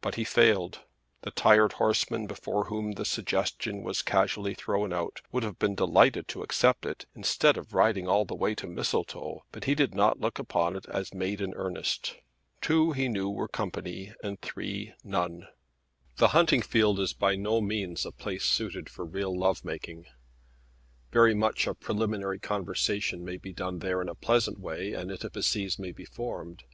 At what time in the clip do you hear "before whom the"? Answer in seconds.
2.26-3.04